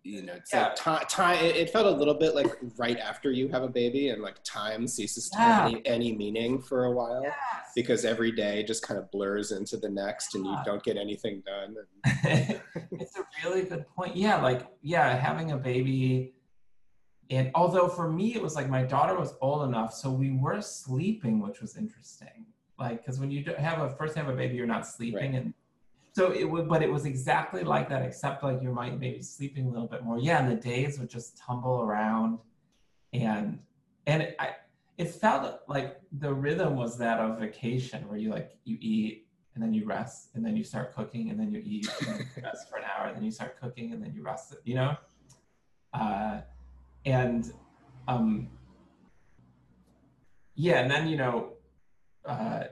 you 0.06 0.22
know, 0.22 0.34
it's 0.34 0.54
Yeah. 0.54 0.68
like 0.68 0.76
time. 0.76 1.06
Time. 1.10 1.44
It, 1.44 1.56
it 1.56 1.70
felt 1.72 1.88
a 1.88 1.90
little 1.98 2.14
bit 2.14 2.36
like 2.36 2.56
right 2.78 3.00
after 3.00 3.32
you 3.32 3.48
have 3.50 3.64
a 3.64 3.68
baby, 3.68 4.10
and 4.10 4.22
like 4.22 4.36
time 4.44 4.88
ceases 4.88 5.30
to 5.32 5.38
Yeah. 5.40 5.44
have 5.56 5.66
any, 5.72 5.86
any 5.88 6.16
meaning 6.16 6.62
for 6.62 6.86
a 6.86 6.92
while 6.92 7.24
Yes. 7.24 7.36
because 7.76 8.06
every 8.06 8.32
day 8.32 8.64
just 8.64 8.84
kind 8.84 9.00
of 9.00 9.10
blurs 9.10 9.52
into 9.52 9.78
the 9.78 9.90
next, 9.90 10.36
and 10.36 10.46
you 10.46 10.56
don't 10.64 10.84
get 10.84 10.96
anything 10.96 11.42
done. 11.46 11.76
it's 12.24 13.18
a 13.18 13.26
really 13.44 13.64
good 13.64 13.86
point. 13.96 14.16
Yeah, 14.16 14.42
like 14.42 14.68
yeah, 14.82 15.18
having 15.18 15.52
a 15.52 15.58
baby. 15.58 16.36
And 17.32 17.50
although 17.56 17.88
for 17.88 18.12
me 18.12 18.36
it 18.36 18.42
was 18.44 18.56
like 18.56 18.70
my 18.70 18.84
daughter 18.84 19.18
was 19.20 19.34
old 19.42 19.68
enough, 19.68 19.92
so 19.94 20.12
we 20.12 20.32
were 20.38 20.62
sleeping, 20.62 21.40
which 21.42 21.62
was 21.62 21.76
interesting. 21.78 22.46
Like 22.78 22.98
because 23.02 23.20
when 23.20 23.32
you 23.32 23.44
have 23.58 23.82
a 23.82 23.90
first 23.96 24.16
have 24.16 24.30
a 24.30 24.34
baby, 24.36 24.56
you're 24.56 24.68
not 24.68 24.86
sleeping, 24.88 25.32
Right. 25.34 25.42
and 25.42 25.54
so 26.16 26.32
it 26.32 26.46
would. 26.46 26.70
But 26.70 26.82
it 26.82 26.92
was 26.92 27.06
exactly 27.06 27.64
like 27.64 27.90
that, 27.90 28.02
except 28.02 28.44
like 28.44 28.62
you 28.62 28.72
might 28.72 29.00
maybe 29.00 29.22
sleeping 29.22 29.68
a 29.68 29.70
little 29.70 29.88
bit 29.88 30.04
more. 30.04 30.18
Yeah, 30.18 30.40
and 30.40 30.50
the 30.50 30.62
days 30.62 30.98
would 31.00 31.10
just 31.10 31.38
tumble 31.38 31.82
around, 31.82 32.40
and 33.14 33.60
and 34.08 34.22
it, 34.24 34.36
I 34.40 34.56
it 34.98 35.10
felt 35.10 35.60
like 35.68 35.98
the 36.20 36.34
rhythm 36.34 36.78
was 36.78 36.98
that 37.00 37.20
of 37.20 37.40
vacation, 37.40 38.08
where 38.08 38.18
you 38.18 38.30
like 38.30 38.58
you 38.64 38.78
eat 38.80 39.26
and 39.56 39.64
then 39.64 39.74
you 39.74 39.86
rest 39.86 40.30
and 40.36 40.46
then 40.46 40.56
you 40.56 40.64
start 40.64 40.94
cooking 40.94 41.30
and 41.30 41.40
then 41.40 41.50
you 41.52 41.62
eat 41.66 41.90
and 42.08 42.20
you 42.20 42.44
rest 42.44 42.70
for 42.70 42.78
an 42.78 42.84
hour 42.84 43.08
and 43.08 43.16
then 43.16 43.24
you 43.24 43.32
start 43.32 43.60
cooking 43.60 43.94
and 43.94 44.04
then 44.04 44.14
you 44.14 44.22
rest 44.22 44.54
you 44.66 44.76
know 44.76 44.96
uh, 45.94 46.42
and 47.06 47.54
um, 48.08 48.50
yeah 50.56 50.80
and 50.80 50.92
then 50.92 51.08
you 51.08 51.16
know 51.16 51.54
uh, 52.26 52.66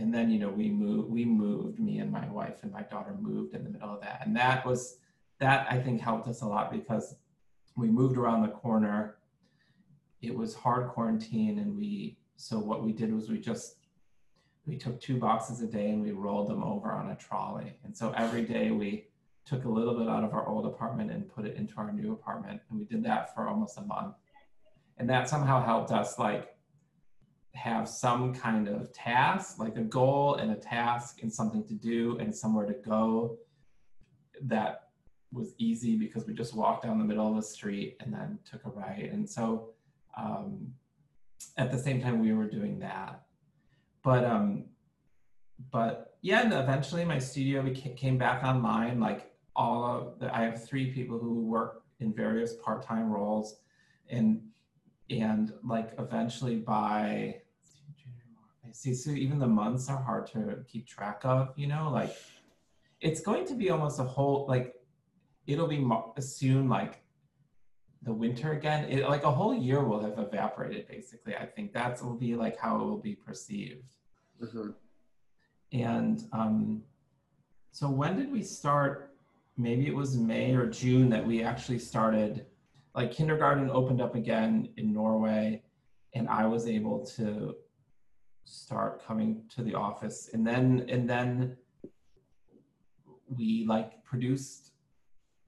and 0.00 0.12
then 0.12 0.30
you 0.30 0.38
know 0.38 0.48
we 0.48 0.70
moved 0.70 1.10
we 1.10 1.24
moved 1.24 1.78
me 1.78 1.98
and 1.98 2.10
my 2.10 2.28
wife 2.30 2.62
and 2.62 2.72
my 2.72 2.82
daughter 2.82 3.14
moved 3.20 3.54
in 3.54 3.64
the 3.64 3.70
middle 3.70 3.94
of 3.94 4.00
that. 4.00 4.22
And 4.24 4.34
that 4.36 4.64
was 4.66 4.98
that 5.38 5.66
i 5.70 5.78
think 5.78 6.00
helped 6.00 6.28
us 6.28 6.42
a 6.42 6.46
lot 6.46 6.70
because 6.72 7.14
we 7.76 7.88
moved 7.88 8.16
around 8.16 8.42
the 8.42 8.48
corner. 8.48 9.16
It 10.20 10.34
was 10.34 10.54
hard 10.54 10.88
quarantine 10.88 11.58
and 11.58 11.76
we 11.76 12.18
so 12.36 12.58
what 12.58 12.82
we 12.82 12.92
did 12.92 13.12
was 13.14 13.28
we 13.28 13.38
just 13.38 13.76
we 14.66 14.76
took 14.76 15.00
two 15.00 15.18
boxes 15.18 15.60
a 15.60 15.66
day 15.66 15.90
and 15.90 16.02
we 16.02 16.12
rolled 16.12 16.48
them 16.48 16.62
over 16.62 16.92
on 16.92 17.10
a 17.10 17.16
trolley. 17.16 17.74
And 17.84 17.96
so 17.96 18.12
every 18.16 18.42
day 18.42 18.70
we 18.70 19.06
took 19.44 19.64
a 19.64 19.68
little 19.68 19.94
bit 19.94 20.08
out 20.08 20.22
of 20.22 20.32
our 20.32 20.46
old 20.46 20.66
apartment 20.66 21.10
and 21.10 21.28
put 21.28 21.44
it 21.44 21.56
into 21.56 21.74
our 21.78 21.92
new 21.92 22.12
apartment. 22.12 22.60
And 22.70 22.78
we 22.78 22.84
did 22.84 23.02
that 23.04 23.34
for 23.34 23.48
almost 23.48 23.78
a 23.78 23.82
month. 23.82 24.14
And 24.98 25.08
that 25.08 25.28
somehow 25.28 25.64
helped 25.64 25.90
us 25.90 26.18
like 26.18 26.49
have 27.54 27.88
some 27.88 28.32
kind 28.34 28.68
of 28.68 28.92
task 28.92 29.58
like 29.58 29.76
a 29.76 29.82
goal 29.82 30.36
and 30.36 30.52
a 30.52 30.54
task 30.54 31.22
and 31.22 31.32
something 31.32 31.64
to 31.64 31.74
do 31.74 32.16
and 32.18 32.34
somewhere 32.34 32.64
to 32.64 32.74
go 32.74 33.36
that 34.42 34.90
was 35.32 35.54
easy 35.58 35.96
because 35.96 36.26
we 36.26 36.34
just 36.34 36.54
walked 36.54 36.84
down 36.84 36.98
the 36.98 37.04
middle 37.04 37.28
of 37.28 37.36
the 37.36 37.42
street 37.42 37.96
and 38.00 38.12
then 38.12 38.38
took 38.48 38.64
a 38.64 38.70
right. 38.70 39.10
And 39.12 39.28
so 39.28 39.70
um, 40.16 40.72
at 41.56 41.70
the 41.70 41.78
same 41.78 42.00
time 42.00 42.20
we 42.20 42.32
were 42.32 42.46
doing 42.46 42.78
that. 42.80 43.22
But 44.02 44.24
um, 44.24 44.64
but 45.70 46.16
yeah, 46.22 46.42
and 46.42 46.52
eventually 46.52 47.04
my 47.04 47.18
studio 47.18 47.62
we 47.62 47.72
came 47.72 48.16
back 48.16 48.42
online. 48.42 48.98
Like 48.98 49.32
all 49.54 49.84
of 49.84 50.18
the, 50.18 50.34
I 50.34 50.42
have 50.42 50.64
three 50.64 50.90
people 50.92 51.18
who 51.18 51.42
work 51.42 51.82
in 52.00 52.14
various 52.14 52.54
part-time 52.54 53.10
roles, 53.10 53.60
and 54.08 54.40
and 55.10 55.52
like 55.64 55.90
eventually 55.98 56.56
by 56.56 57.36
I 58.64 58.72
see 58.72 58.94
so 58.94 59.10
even 59.10 59.38
the 59.38 59.46
months 59.46 59.88
are 59.88 60.00
hard 60.00 60.26
to 60.28 60.64
keep 60.68 60.86
track 60.86 61.20
of 61.24 61.52
you 61.56 61.66
know 61.66 61.90
like 61.92 62.14
it's 63.00 63.20
going 63.20 63.46
to 63.46 63.54
be 63.54 63.70
almost 63.70 63.98
a 63.98 64.04
whole 64.04 64.46
like 64.48 64.74
it'll 65.46 65.66
be 65.66 65.84
soon 66.20 66.68
like 66.68 67.02
the 68.02 68.12
winter 68.12 68.52
again. 68.52 68.88
It, 68.88 69.08
like 69.08 69.24
a 69.24 69.30
whole 69.30 69.54
year 69.54 69.84
will 69.84 70.00
have 70.00 70.18
evaporated 70.18 70.88
basically. 70.88 71.36
I 71.36 71.46
think 71.46 71.72
that 71.74 72.02
will 72.02 72.16
be 72.16 72.34
like 72.34 72.58
how 72.58 72.76
it 72.76 72.84
will 72.84 72.98
be 72.98 73.14
perceived. 73.14 73.96
Mm-hmm. 74.42 74.70
and 75.72 76.24
um, 76.32 76.82
so 77.72 77.90
when 77.90 78.16
did 78.16 78.32
we 78.32 78.42
start? 78.42 79.14
Maybe 79.58 79.86
it 79.86 79.94
was 79.94 80.16
may 80.16 80.54
or 80.54 80.66
june 80.66 81.10
that 81.10 81.26
we 81.26 81.42
actually 81.42 81.78
started 81.78 82.46
like 82.94 83.12
kindergarten 83.12 83.70
opened 83.70 84.00
up 84.00 84.14
again 84.14 84.68
in 84.76 84.92
norway 84.92 85.62
and 86.14 86.28
i 86.28 86.44
was 86.46 86.66
able 86.66 87.04
to 87.04 87.54
start 88.50 89.04
coming 89.06 89.42
to 89.54 89.62
the 89.62 89.74
office. 89.74 90.30
And 90.32 90.46
then 90.46 90.84
and 90.88 91.08
then 91.08 91.56
we 93.28 93.64
like 93.66 94.04
produced 94.04 94.72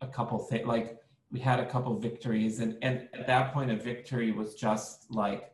a 0.00 0.06
couple 0.06 0.38
things 0.38 0.66
like 0.66 0.99
we 1.30 1.40
had 1.40 1.61
a 1.61 1.66
couple 1.66 1.99
victories. 1.99 2.61
And 2.61 2.76
and 2.82 3.08
at 3.14 3.26
that 3.26 3.52
point 3.52 3.70
a 3.70 3.76
victory 3.76 4.30
was 4.32 4.54
just 4.54 5.11
like 5.11 5.52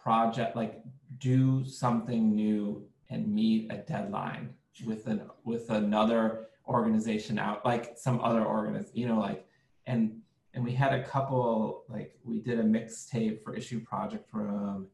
project 0.00 0.56
like 0.56 0.82
do 1.18 1.64
something 1.64 2.34
new 2.34 2.86
and 3.10 3.26
meet 3.26 3.72
a 3.72 3.78
deadline 3.78 4.54
with 4.86 5.06
an 5.06 5.22
with 5.44 5.70
another 5.70 6.46
organization 6.68 7.38
out 7.38 7.64
like 7.64 7.96
some 7.96 8.20
other 8.20 8.44
organization 8.44 8.96
you 8.96 9.08
know 9.08 9.18
like 9.18 9.45
and 9.86 10.20
and 10.54 10.64
we 10.64 10.72
had 10.72 10.92
a 10.92 11.02
couple 11.04 11.84
like 11.88 12.14
we 12.24 12.40
did 12.40 12.58
a 12.58 12.62
mixtape 12.62 13.42
for 13.42 13.54
issue 13.54 13.80
project 13.84 14.32
room 14.32 14.88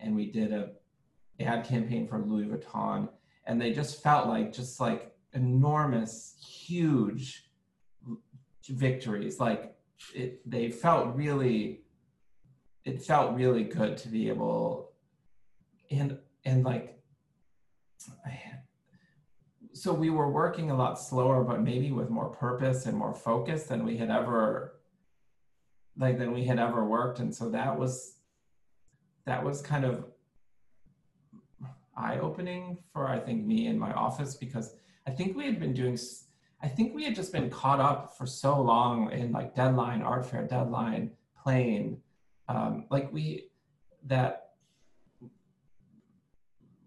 and 0.00 0.14
we 0.14 0.30
did 0.30 0.52
a 0.52 0.70
ad 1.40 1.64
campaign 1.64 2.06
for 2.06 2.18
Louis 2.18 2.46
Vuitton, 2.46 3.08
and 3.46 3.60
they 3.60 3.72
just 3.72 4.02
felt 4.02 4.26
like 4.26 4.52
just 4.52 4.80
like 4.80 5.14
enormous, 5.32 6.36
huge 6.40 7.50
victories. 8.68 9.38
Like 9.38 9.76
it, 10.14 10.40
they 10.48 10.70
felt 10.70 11.14
really, 11.14 11.82
it 12.84 13.02
felt 13.02 13.34
really 13.34 13.64
good 13.64 13.96
to 13.98 14.08
be 14.08 14.28
able, 14.28 14.92
and 15.90 16.18
and 16.44 16.64
like, 16.64 16.98
so 19.78 19.92
we 19.92 20.10
were 20.10 20.28
working 20.28 20.70
a 20.70 20.76
lot 20.76 20.98
slower, 20.98 21.44
but 21.44 21.62
maybe 21.62 21.92
with 21.92 22.10
more 22.10 22.28
purpose 22.28 22.86
and 22.86 22.96
more 22.96 23.14
focus 23.14 23.64
than 23.64 23.84
we 23.84 23.96
had 23.96 24.10
ever, 24.10 24.80
like 25.96 26.18
than 26.18 26.32
we 26.32 26.44
had 26.44 26.58
ever 26.58 26.84
worked, 26.84 27.20
and 27.20 27.32
so 27.34 27.48
that 27.50 27.78
was 27.78 28.16
that 29.24 29.44
was 29.44 29.62
kind 29.62 29.84
of 29.84 30.04
eye-opening 31.96 32.78
for 32.92 33.08
I 33.08 33.18
think 33.18 33.44
me 33.44 33.66
and 33.66 33.78
my 33.78 33.92
office 33.92 34.34
because 34.34 34.74
I 35.06 35.10
think 35.10 35.36
we 35.36 35.44
had 35.44 35.60
been 35.60 35.74
doing 35.74 35.98
I 36.60 36.68
think 36.68 36.94
we 36.94 37.04
had 37.04 37.14
just 37.14 37.32
been 37.32 37.48
caught 37.48 37.78
up 37.80 38.16
for 38.16 38.26
so 38.26 38.60
long 38.60 39.12
in 39.12 39.30
like 39.30 39.54
deadline, 39.54 40.02
art 40.02 40.26
fair 40.26 40.44
deadline, 40.44 41.12
plane, 41.40 41.98
um, 42.48 42.86
like 42.90 43.12
we 43.12 43.50
that 44.06 44.50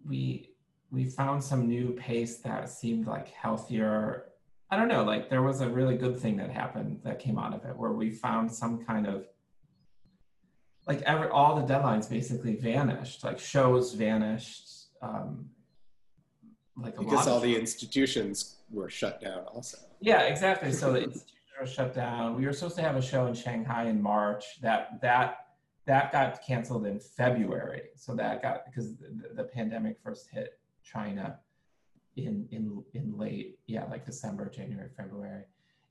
we 0.05 0.50
we 0.91 1.05
found 1.05 1.43
some 1.43 1.67
new 1.67 1.91
pace 1.91 2.37
that 2.39 2.69
seemed 2.69 3.07
like 3.07 3.29
healthier. 3.29 4.25
I 4.69 4.75
don't 4.75 4.89
know, 4.89 5.03
like 5.03 5.29
there 5.29 5.41
was 5.41 5.61
a 5.61 5.69
really 5.69 5.97
good 5.97 6.19
thing 6.19 6.37
that 6.37 6.51
happened 6.51 6.99
that 7.03 7.19
came 7.19 7.39
out 7.39 7.53
of 7.53 7.65
it 7.65 7.75
where 7.75 7.91
we 7.91 8.11
found 8.11 8.51
some 8.51 8.83
kind 8.85 9.07
of 9.07 9.25
like 10.87 11.01
every 11.03 11.29
all 11.29 11.55
the 11.55 11.73
deadlines 11.73 12.09
basically 12.09 12.55
vanished 12.55 13.23
like 13.23 13.37
shows 13.37 13.93
vanished 13.93 14.87
um 15.01 15.47
like 16.75 16.97
because 16.97 17.27
all 17.27 17.39
the 17.39 17.55
institutions 17.55 18.57
were 18.71 18.89
shut 18.89 19.21
down 19.21 19.43
also. 19.53 19.77
Yeah 19.99 20.21
exactly 20.21 20.71
so 20.71 20.91
the 20.91 21.03
institutions 21.03 21.37
were 21.59 21.67
shut 21.67 21.93
down. 21.93 22.35
We 22.35 22.45
were 22.45 22.53
supposed 22.53 22.77
to 22.77 22.81
have 22.81 22.95
a 22.95 23.01
show 23.01 23.27
in 23.27 23.33
shanghai 23.33 23.85
in 23.85 24.01
march. 24.01 24.59
That 24.61 25.01
that 25.01 25.47
that 25.85 26.11
got 26.11 26.45
canceled 26.45 26.85
in 26.85 26.99
february. 26.99 27.83
So 27.95 28.15
that 28.15 28.41
got 28.41 28.65
because 28.65 28.95
the, 28.97 29.33
the 29.35 29.43
pandemic 29.43 29.97
first 30.03 30.29
hit 30.31 30.60
china 30.83 31.39
in 32.17 32.47
in 32.51 32.83
in 32.93 33.17
late 33.17 33.59
yeah 33.67 33.85
like 33.85 34.05
december 34.05 34.49
january 34.49 34.89
february 34.95 35.43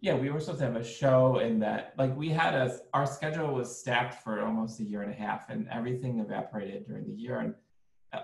yeah, 0.03 0.15
we 0.15 0.31
were 0.31 0.41
supposed 0.41 0.61
to 0.61 0.65
have 0.65 0.77
a 0.77 0.83
show 0.83 1.41
in 1.41 1.59
that 1.59 1.93
like 1.99 2.17
we 2.17 2.31
had 2.31 2.55
a 2.55 2.79
our 2.95 3.05
schedule 3.05 3.53
was 3.53 3.79
stacked 3.79 4.23
for 4.25 4.41
almost 4.41 4.81
a 4.81 4.83
year 4.83 5.03
and 5.03 5.13
a 5.13 5.15
half 5.15 5.51
and 5.51 5.69
everything 5.71 6.21
evaporated 6.21 6.87
during 6.87 7.07
the 7.07 7.13
year 7.13 7.41
and 7.41 7.55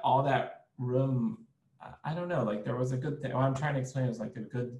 all 0.02 0.22
that 0.22 0.64
room 0.78 1.46
I 2.04 2.14
don't 2.14 2.28
know, 2.28 2.42
like 2.42 2.64
there 2.64 2.76
was 2.76 2.92
a 2.92 2.96
good 2.96 3.20
thing. 3.20 3.32
What 3.32 3.44
I'm 3.44 3.54
trying 3.54 3.74
to 3.74 3.80
explain 3.80 4.06
it 4.06 4.08
was 4.08 4.20
like 4.20 4.36
a 4.36 4.40
good 4.40 4.78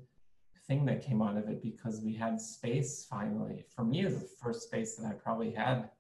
thing 0.67 0.85
that 0.87 1.05
came 1.05 1.23
out 1.23 1.37
of 1.37 1.49
it 1.49 1.63
because 1.63 2.01
we 2.01 2.15
had 2.15 2.41
space 2.41 3.07
finally. 3.09 3.65
For 3.75 3.85
me, 3.85 4.01
it 4.01 4.07
was 4.07 4.21
the 4.21 4.29
first 4.43 4.63
space 4.63 4.97
that 4.97 5.07
I 5.07 5.13
probably 5.13 5.53
had. 5.53 5.91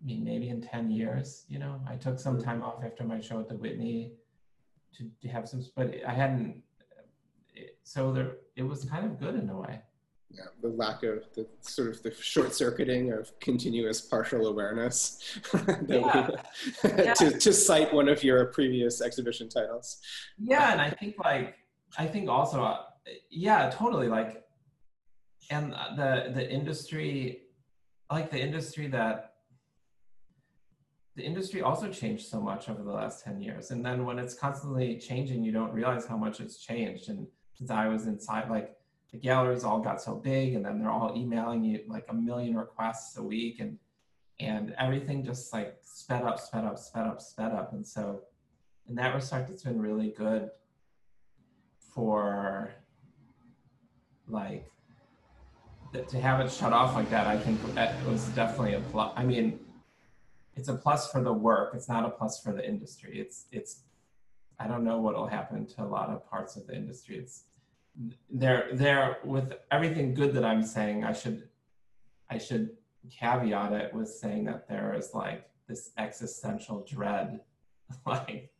I 0.00 0.04
mean, 0.04 0.24
maybe 0.24 0.48
in 0.48 0.60
10 0.60 0.90
years, 0.90 1.44
you 1.48 1.58
know, 1.58 1.80
I 1.88 1.96
took 1.96 2.18
some 2.18 2.40
time 2.40 2.62
off 2.62 2.84
after 2.84 3.04
my 3.04 3.20
show 3.20 3.40
at 3.40 3.48
the 3.48 3.56
Whitney 3.56 4.12
to 5.20 5.28
have 5.28 5.48
some, 5.48 5.62
but 5.74 5.94
I 6.06 6.12
hadn't 6.12 6.62
so 7.82 8.12
there 8.12 8.36
it 8.56 8.62
was 8.62 8.84
kind 8.84 9.06
of 9.06 9.18
good 9.18 9.34
in 9.34 9.48
a 9.48 9.56
way 9.58 9.80
yeah 10.30 10.44
the 10.60 10.68
lack 10.68 11.02
of 11.02 11.24
the 11.34 11.46
sort 11.60 11.88
of 11.88 12.02
the 12.02 12.12
short 12.12 12.52
circuiting 12.52 13.12
of 13.12 13.38
continuous 13.38 14.00
partial 14.00 14.46
awareness 14.48 15.38
yeah. 15.88 16.30
we, 16.82 16.90
yeah. 16.90 17.14
to, 17.14 17.30
to 17.38 17.52
cite 17.52 17.92
one 17.94 18.08
of 18.08 18.24
your 18.24 18.46
previous 18.46 19.00
exhibition 19.00 19.48
titles 19.48 19.98
yeah 20.38 20.72
and 20.72 20.80
i 20.80 20.90
think 20.90 21.14
like 21.24 21.54
i 21.96 22.06
think 22.06 22.28
also 22.28 22.62
uh, 22.62 22.80
yeah 23.30 23.70
totally 23.72 24.08
like 24.08 24.44
and 25.50 25.72
the 25.96 26.32
the 26.34 26.50
industry 26.50 27.42
like 28.10 28.30
the 28.30 28.40
industry 28.40 28.88
that 28.88 29.35
the 31.16 31.22
industry 31.22 31.62
also 31.62 31.88
changed 31.90 32.28
so 32.28 32.40
much 32.40 32.68
over 32.68 32.82
the 32.82 32.92
last 32.92 33.24
10 33.24 33.40
years 33.40 33.70
and 33.70 33.84
then 33.84 34.04
when 34.04 34.18
it's 34.18 34.34
constantly 34.34 34.98
changing 34.98 35.42
you 35.42 35.50
don't 35.50 35.72
realize 35.72 36.06
how 36.06 36.16
much 36.16 36.40
it's 36.40 36.58
changed 36.58 37.08
and 37.08 37.26
since 37.56 37.70
I 37.70 37.88
was 37.88 38.06
inside, 38.06 38.50
like 38.50 38.76
the 39.12 39.18
galleries 39.18 39.64
all 39.64 39.80
got 39.80 40.02
so 40.02 40.14
big 40.14 40.54
and 40.54 40.64
then 40.64 40.78
they're 40.78 40.90
all 40.90 41.16
emailing 41.16 41.64
you 41.64 41.80
like 41.88 42.04
a 42.08 42.14
million 42.14 42.56
requests 42.56 43.16
a 43.16 43.22
week 43.22 43.60
and 43.60 43.78
and 44.38 44.74
everything 44.78 45.24
just 45.24 45.50
like 45.52 45.78
sped 45.82 46.22
up, 46.22 46.38
sped 46.38 46.64
up, 46.64 46.78
sped 46.78 47.06
up, 47.06 47.22
sped 47.22 47.52
up. 47.52 47.72
And 47.72 47.86
so 47.86 48.20
in 48.86 48.94
that 48.96 49.14
respect, 49.14 49.48
it's 49.48 49.62
been 49.62 49.80
really 49.80 50.10
good 50.10 50.50
for 51.94 52.74
like 54.28 54.70
to 55.94 56.20
have 56.20 56.40
it 56.40 56.52
shut 56.52 56.74
off 56.74 56.94
like 56.94 57.08
that. 57.08 57.26
I 57.26 57.38
think 57.38 57.58
that 57.74 57.94
was 58.04 58.26
definitely 58.28 58.74
a 58.74 58.80
plus. 58.80 59.14
I 59.16 59.24
mean, 59.24 59.58
it's 60.56 60.68
a 60.68 60.74
plus 60.74 61.10
for 61.12 61.22
the 61.22 61.32
work. 61.32 61.74
It's 61.74 61.88
not 61.88 62.04
a 62.04 62.10
plus 62.10 62.42
for 62.42 62.52
the 62.52 62.66
industry. 62.66 63.20
It's 63.20 63.46
it's 63.52 63.82
I 64.58 64.66
don't 64.66 64.84
know 64.84 64.98
what 64.98 65.14
will 65.14 65.26
happen 65.26 65.66
to 65.66 65.82
a 65.82 65.84
lot 65.84 66.08
of 66.08 66.28
parts 66.28 66.56
of 66.56 66.66
the 66.66 66.74
industry. 66.74 67.18
It's 67.18 67.44
there 68.30 68.68
there 68.72 69.18
with 69.24 69.52
everything 69.70 70.14
good 70.14 70.32
that 70.34 70.44
I'm 70.44 70.62
saying, 70.62 71.04
I 71.04 71.12
should 71.12 71.48
I 72.30 72.38
should 72.38 72.70
caveat 73.10 73.72
it 73.72 73.94
with 73.94 74.08
saying 74.08 74.46
that 74.46 74.68
there 74.68 74.94
is 74.94 75.10
like 75.14 75.48
this 75.68 75.90
existential 75.98 76.84
dread 76.88 77.40
like 78.06 78.50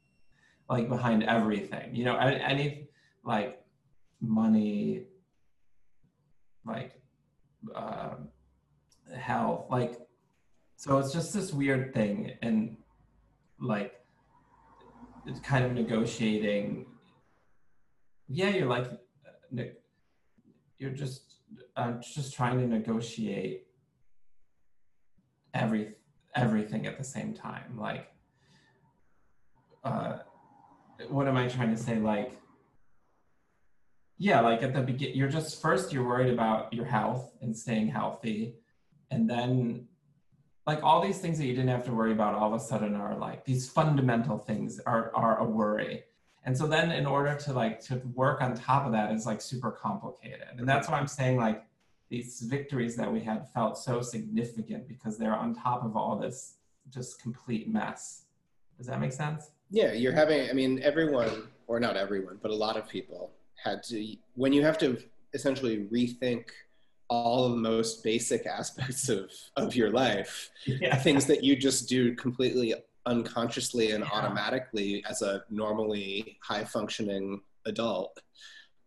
like 0.69 0.89
behind 0.89 1.25
everything. 1.25 1.95
You 1.95 2.05
know, 2.05 2.17
any 2.17 2.89
like 3.25 3.63
money 4.21 5.05
like 6.67 7.01
uh, 7.75 8.17
health 9.17 9.67
like 9.71 10.06
so 10.87 10.99
it's 10.99 11.13
just 11.13 11.35
this 11.35 11.53
weird 11.53 11.93
thing 11.93 12.33
and 12.43 12.77
like 13.61 14.01
it's 15.27 15.41
kind 15.41 15.65
of 15.65 15.73
negotiating. 15.73 16.87
Yeah, 18.29 18.51
you're 18.51 18.69
like, 18.69 18.91
you're 20.79 20.91
just 20.91 21.35
uh, 21.77 21.93
just 22.01 22.35
trying 22.35 22.61
to 22.61 22.67
negotiate 22.67 23.67
every 25.55 25.95
everything 26.35 26.87
at 26.87 26.99
the 26.99 27.05
same 27.05 27.35
time. 27.35 27.77
Like, 27.79 28.09
uh, 29.83 30.19
what 31.09 31.27
am 31.27 31.37
I 31.37 31.49
trying 31.49 31.75
to 31.75 31.77
say? 31.77 31.99
Like, 31.99 32.33
yeah, 34.19 34.41
like 34.41 34.63
at 34.63 34.75
the 34.75 34.83
begin, 34.83 35.17
you're 35.17 35.29
just 35.29 35.61
first 35.61 35.93
you're 35.93 36.07
worried 36.07 36.33
about 36.33 36.73
your 36.73 36.85
health 36.85 37.33
and 37.41 37.57
staying 37.57 37.89
healthy, 37.89 38.55
and 39.11 39.29
then 39.29 39.89
like 40.67 40.83
all 40.83 41.01
these 41.01 41.19
things 41.19 41.39
that 41.39 41.47
you 41.47 41.55
didn't 41.55 41.69
have 41.69 41.85
to 41.85 41.93
worry 41.93 42.13
about 42.13 42.35
all 42.35 42.53
of 42.53 42.61
a 42.61 42.65
sudden 42.65 42.97
are 42.97 43.17
like 43.17 43.45
these 43.45 43.69
fundamental 43.69 44.37
things 44.39 44.81
are 44.81 45.13
are 45.15 45.39
a 45.39 45.45
worry. 45.45 46.05
And 46.45 46.57
so 46.57 46.67
then 46.67 46.93
in 46.93 47.07
order 47.07 47.37
to 47.37 47.53
like 47.53 47.81
to 47.83 47.97
work 48.15 48.41
on 48.41 48.55
top 48.55 48.87
of 48.87 48.93
that 48.93 49.13
is 49.13 49.27
like 49.27 49.41
super 49.41 49.71
complicated. 49.71 50.47
And 50.59 50.69
that's 50.69 50.89
why 50.89 50.99
I'm 50.99 51.07
saying 51.07 51.37
like 51.39 51.65
these 52.09 52.41
victories 52.43 52.97
that 52.97 53.13
we 53.13 53.21
had 53.21 53.49
felt 53.53 53.79
so 53.79 54.01
significant 54.01 54.87
because 54.87 55.19
they're 55.19 55.35
on 55.35 55.55
top 55.55 55.85
of 55.85 55.97
all 55.97 56.17
this 56.17 56.55
just 56.89 57.21
complete 57.21 57.69
mess. 57.69 58.23
Does 58.79 58.87
that 58.87 59.01
make 59.01 59.13
sense? 59.13 59.51
Yeah, 59.71 59.93
you're 59.93 60.13
having 60.13 60.51
I 60.51 60.53
mean 60.53 60.81
everyone 60.83 61.31
or 61.69 61.79
not 61.79 61.97
everyone, 61.97 62.39
but 62.43 62.51
a 62.51 62.55
lot 62.55 62.77
of 62.77 62.89
people 62.89 63.33
had 63.55 63.85
to 63.85 64.17
when 64.35 64.53
you 64.53 64.63
have 64.63 64.79
to 64.79 64.99
essentially 65.33 65.87
rethink 65.93 66.47
all 67.09 67.45
of 67.45 67.53
the 67.53 67.59
most 67.59 68.03
basic 68.03 68.47
aspects 68.47 69.09
of 69.09 69.31
of 69.57 69.75
your 69.75 69.91
life 69.91 70.51
yeah. 70.67 70.97
things 70.97 71.27
that 71.27 71.45
you 71.45 71.57
just 71.57 71.89
do 71.89 72.15
completely 72.17 72.75
unconsciously 73.07 73.93
and 73.93 74.05
yeah. 74.05 74.11
automatically 74.13 75.05
as 75.09 75.23
a 75.23 75.45
normally 75.49 76.39
high 76.43 76.65
functioning 76.65 77.41
adult 77.67 78.19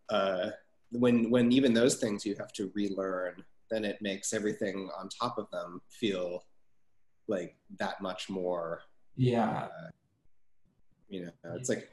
uh, 0.09 0.49
when 0.91 1.29
when 1.29 1.51
even 1.51 1.73
those 1.73 1.95
things 1.95 2.25
you 2.25 2.35
have 2.38 2.51
to 2.51 2.71
relearn 2.75 3.43
then 3.71 3.85
it 3.85 4.01
makes 4.01 4.33
everything 4.33 4.89
on 4.99 5.07
top 5.07 5.38
of 5.38 5.49
them 5.51 5.81
feel 5.89 6.43
like 7.27 7.55
that 7.79 8.01
much 8.01 8.29
more 8.29 8.81
yeah 9.15 9.67
uh, 9.67 9.89
you 11.07 11.25
know 11.25 11.31
it's 11.55 11.69
like 11.69 11.89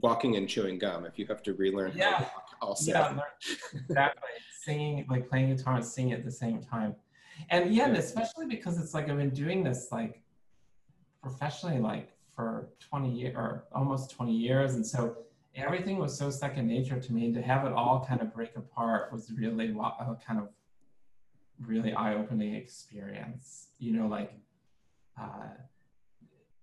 walking 0.00 0.36
and 0.36 0.48
chewing 0.48 0.78
gum 0.78 1.04
if 1.04 1.18
you 1.18 1.26
have 1.26 1.42
to 1.42 1.54
relearn 1.54 1.92
yeah. 1.94 2.12
how 2.12 2.18
to 2.18 2.24
walk 2.24 2.46
also. 2.60 2.92
Yeah, 2.92 3.18
exactly. 3.74 4.28
singing, 4.66 5.06
like 5.08 5.28
playing 5.30 5.54
guitar 5.54 5.76
and 5.76 5.84
singing 5.84 6.12
at 6.12 6.24
the 6.24 6.30
same 6.30 6.60
time. 6.60 6.94
And 7.50 7.74
yeah, 7.74 7.86
and 7.86 7.96
especially 7.96 8.46
because 8.46 8.78
it's 8.78 8.94
like 8.94 9.08
I've 9.08 9.16
been 9.16 9.30
doing 9.30 9.62
this 9.62 9.88
like 9.92 10.22
professionally 11.22 11.78
like 11.78 12.08
for 12.34 12.68
20 12.80 13.10
years 13.10 13.34
or 13.36 13.64
almost 13.72 14.10
20 14.10 14.32
years. 14.32 14.74
And 14.74 14.86
so 14.86 15.18
everything 15.54 15.98
was 15.98 16.16
so 16.16 16.30
second 16.30 16.66
nature 16.66 16.98
to 16.98 17.12
me. 17.12 17.26
And 17.26 17.34
to 17.34 17.42
have 17.42 17.64
it 17.66 17.72
all 17.72 18.04
kind 18.06 18.20
of 18.20 18.34
break 18.34 18.56
apart 18.56 19.12
was 19.12 19.30
really 19.32 19.68
a 19.70 20.16
kind 20.26 20.40
of 20.40 20.48
really 21.60 21.92
eye-opening 21.94 22.54
experience. 22.54 23.68
You 23.78 23.92
know, 23.92 24.06
like 24.06 24.32
uh, 25.20 25.48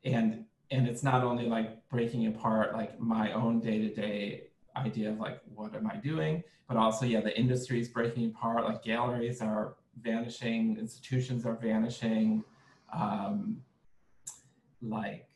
and 0.03 0.45
and 0.71 0.87
it's 0.87 1.03
not 1.03 1.23
only 1.23 1.45
like 1.45 1.87
breaking 1.89 2.27
apart 2.27 2.73
like 2.73 2.99
my 2.99 3.31
own 3.33 3.59
day-to-day 3.59 4.47
idea 4.75 5.09
of 5.09 5.19
like 5.19 5.39
what 5.53 5.75
am 5.75 5.87
i 5.87 5.95
doing? 5.97 6.43
But 6.67 6.77
also 6.77 7.05
yeah 7.05 7.21
the 7.21 7.37
industry 7.37 7.79
is 7.79 7.89
breaking 7.89 8.27
apart 8.27 8.65
like 8.65 8.83
galleries 8.83 9.41
are 9.41 9.75
vanishing 10.01 10.77
institutions 10.79 11.45
are 11.45 11.55
vanishing 11.55 12.43
um, 12.91 13.61
like 14.81 15.27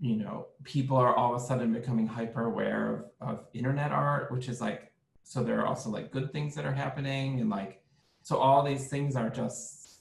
you 0.00 0.16
know 0.16 0.46
people 0.64 0.96
are 0.96 1.14
all 1.14 1.34
of 1.34 1.40
a 1.40 1.44
sudden 1.44 1.72
becoming 1.72 2.06
hyper 2.06 2.46
aware 2.46 3.06
of, 3.20 3.28
of 3.28 3.46
internet 3.54 3.92
art 3.92 4.30
which 4.30 4.48
is 4.48 4.60
like 4.60 4.92
so 5.22 5.42
there 5.42 5.60
are 5.60 5.66
also 5.66 5.88
like 5.88 6.10
good 6.10 6.30
things 6.32 6.54
that 6.54 6.66
are 6.66 6.72
happening 6.72 7.40
and 7.40 7.48
like 7.48 7.82
so 8.22 8.36
all 8.36 8.62
these 8.62 8.88
things 8.88 9.16
are 9.16 9.30
just 9.30 10.00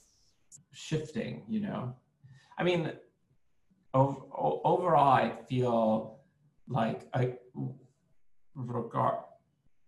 shifting 0.72 1.44
you 1.48 1.62
know? 1.62 1.96
I 2.58 2.64
mean 2.64 2.92
overall, 3.94 5.14
I 5.14 5.34
feel 5.48 6.13
like 6.68 7.08
I 7.14 7.36
regard 8.56 9.20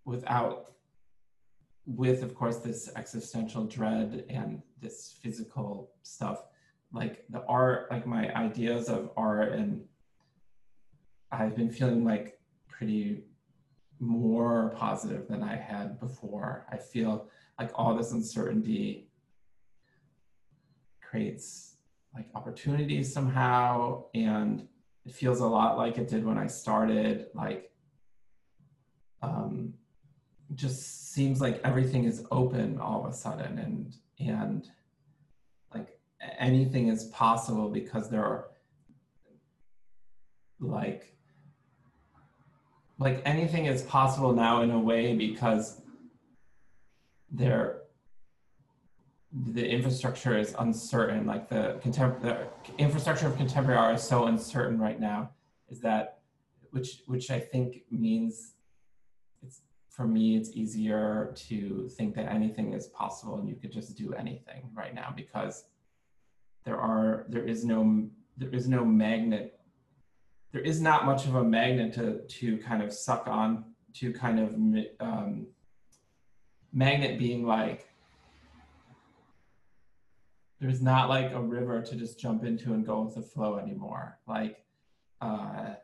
without 0.05 0.71
with 1.85 2.23
of 2.23 2.33
course 2.33 2.57
this 2.57 2.89
existential 2.95 3.65
dread 3.65 4.25
and 4.29 4.61
this 4.81 5.17
physical 5.21 5.91
stuff 6.01 6.43
like 6.91 7.25
the 7.29 7.43
art 7.45 7.91
like 7.91 8.07
my 8.07 8.33
ideas 8.35 8.89
of 8.89 9.11
art 9.15 9.53
and 9.53 9.83
i've 11.31 11.55
been 11.55 11.69
feeling 11.69 12.03
like 12.03 12.39
pretty 12.67 13.23
more 13.99 14.73
positive 14.75 15.27
than 15.27 15.43
i 15.43 15.55
had 15.55 15.99
before. 15.99 16.65
I 16.71 16.77
feel 16.77 17.29
like 17.59 17.71
all 17.75 17.95
this 17.95 18.11
uncertainty 18.11 19.09
creates 21.01 21.77
like 22.13 22.27
opportunities 22.35 23.13
somehow 23.13 24.05
and 24.13 24.67
it 25.05 25.13
feels 25.13 25.39
a 25.39 25.45
lot 25.45 25.77
like 25.77 25.97
it 25.97 26.07
did 26.07 26.25
when 26.25 26.37
i 26.37 26.47
started 26.47 27.27
like 27.33 27.71
um 29.21 29.73
just 30.53 31.13
seems 31.13 31.41
like 31.41 31.59
everything 31.63 32.03
is 32.03 32.25
open 32.31 32.79
all 32.79 33.05
of 33.05 33.11
a 33.11 33.13
sudden 33.13 33.57
and 33.57 33.95
and 34.19 34.69
like 35.73 35.97
anything 36.39 36.87
is 36.87 37.05
possible 37.05 37.69
because 37.69 38.09
there 38.09 38.23
are 38.23 38.47
like 40.59 41.15
like 42.97 43.21
anything 43.25 43.65
is 43.65 43.81
possible 43.83 44.33
now 44.33 44.61
in 44.61 44.71
a 44.71 44.79
way 44.79 45.15
because 45.15 45.81
there 47.31 47.81
the 49.43 49.67
infrastructure 49.67 50.37
is 50.37 50.55
uncertain, 50.59 51.25
like 51.25 51.49
the, 51.49 51.79
contem- 51.83 52.21
the 52.21 52.47
infrastructure 52.77 53.27
of 53.27 53.35
contemporary 53.35 53.77
art 53.77 53.95
is 53.95 54.03
so 54.03 54.25
uncertain 54.25 54.79
right 54.79 54.99
now, 54.99 55.29
is 55.69 55.81
that, 55.81 56.19
which, 56.71 57.01
which 57.07 57.29
I 57.29 57.39
think 57.39 57.81
means 57.91 58.53
it's, 59.43 59.61
for 59.89 60.07
me, 60.07 60.37
it's 60.37 60.51
easier 60.51 61.33
to 61.47 61.89
think 61.89 62.15
that 62.15 62.31
anything 62.31 62.73
is 62.73 62.87
possible 62.87 63.37
and 63.37 63.49
you 63.49 63.55
could 63.55 63.73
just 63.73 63.97
do 63.97 64.13
anything 64.13 64.69
right 64.73 64.95
now 64.95 65.13
because 65.15 65.65
there 66.63 66.79
are, 66.79 67.25
there 67.27 67.45
is 67.45 67.65
no, 67.65 68.07
there 68.37 68.53
is 68.53 68.69
no 68.69 68.85
magnet, 68.85 69.59
there 70.53 70.61
is 70.61 70.79
not 70.79 71.05
much 71.05 71.25
of 71.25 71.35
a 71.35 71.43
magnet 71.43 71.93
to, 71.93 72.21
to 72.27 72.57
kind 72.59 72.81
of 72.81 72.93
suck 72.93 73.27
on, 73.27 73.65
to 73.95 74.13
kind 74.13 74.39
of, 74.39 74.55
um, 75.01 75.47
magnet 76.71 77.19
being 77.19 77.45
like, 77.45 77.89
there's 80.65 80.81
not 80.81 81.09
like 81.09 81.31
a 81.31 81.39
river 81.39 81.79
to 81.81 81.95
just 81.95 82.19
jump 82.19 82.43
into 82.43 82.73
and 82.73 82.85
go 82.85 83.01
with 83.01 83.15
the 83.15 83.21
flow 83.21 83.57
anymore. 83.57 84.17
Like, 84.27 84.65
uh, 85.21 85.75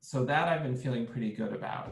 so 0.00 0.24
that 0.24 0.48
I've 0.48 0.64
been 0.64 0.76
feeling 0.76 1.06
pretty 1.06 1.32
good 1.32 1.52
about. 1.52 1.90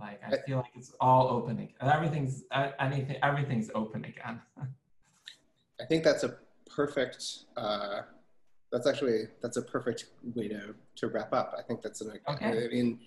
Like, 0.00 0.20
I 0.24 0.36
feel 0.46 0.58
like 0.58 0.70
it's 0.76 0.92
all 1.00 1.28
opening. 1.28 1.72
Everything's 1.80 2.44
uh, 2.50 2.70
anything. 2.80 3.16
Everything's 3.22 3.70
open 3.74 4.04
again. 4.04 4.40
I 5.80 5.84
think 5.86 6.04
that's 6.04 6.22
a 6.22 6.36
perfect. 6.72 7.24
Uh, 7.56 8.02
that's 8.70 8.86
actually 8.86 9.28
that's 9.42 9.56
a 9.56 9.62
perfect 9.62 10.06
way 10.34 10.48
to 10.48 10.74
to 10.96 11.08
wrap 11.08 11.32
up. 11.32 11.54
I 11.58 11.62
think 11.62 11.82
that's 11.82 12.00
an. 12.00 12.18
Okay. 12.28 12.46
I 12.46 12.68
mean, 12.68 13.00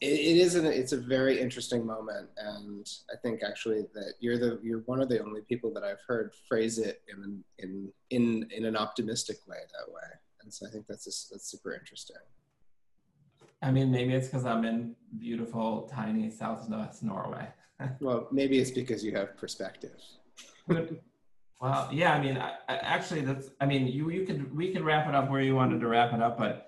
it, 0.00 0.12
it 0.12 0.36
is 0.36 0.54
an, 0.54 0.66
it's 0.66 0.92
a 0.92 0.96
very 0.96 1.40
interesting 1.40 1.84
moment 1.84 2.28
and 2.38 2.88
i 3.12 3.16
think 3.16 3.42
actually 3.42 3.82
that 3.94 4.14
you're 4.20 4.38
the 4.38 4.58
you're 4.62 4.80
one 4.80 5.00
of 5.00 5.08
the 5.08 5.22
only 5.22 5.42
people 5.42 5.72
that 5.72 5.82
i've 5.82 6.00
heard 6.06 6.32
phrase 6.48 6.78
it 6.78 7.02
in 7.08 7.44
in 7.58 7.92
in 8.10 8.48
in 8.50 8.64
an 8.64 8.76
optimistic 8.76 9.36
way 9.46 9.58
that 9.78 9.92
way. 9.92 10.08
And 10.42 10.52
so 10.52 10.66
i 10.66 10.70
think 10.70 10.86
that's 10.86 11.04
just, 11.04 11.30
that's 11.30 11.50
super 11.50 11.74
interesting. 11.74 12.16
I 13.62 13.70
mean 13.70 13.90
maybe 13.90 14.14
it's 14.14 14.28
because 14.28 14.46
i'm 14.46 14.64
in 14.64 14.96
beautiful 15.18 15.90
tiny 15.92 16.30
southwest 16.30 17.02
norway. 17.02 17.48
Well 18.00 18.28
maybe 18.30 18.58
it's 18.58 18.70
because 18.70 19.02
you 19.02 19.16
have 19.16 19.38
perspective. 19.38 19.98
Well 21.60 21.88
yeah 21.92 22.14
i 22.14 22.20
mean 22.20 22.36
I, 22.36 22.52
I, 22.68 22.76
actually 22.76 23.20
that's 23.22 23.50
i 23.60 23.66
mean 23.66 23.86
you 23.86 24.10
you 24.10 24.24
could 24.24 24.54
we 24.54 24.72
could 24.72 24.82
wrap 24.82 25.08
it 25.08 25.14
up 25.14 25.30
where 25.30 25.42
you 25.42 25.54
wanted 25.54 25.80
to 25.80 25.88
wrap 25.88 26.12
it 26.14 26.22
up 26.22 26.38
but 26.38 26.59